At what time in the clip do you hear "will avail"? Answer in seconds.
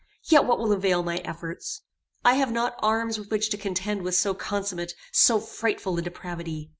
0.57-1.03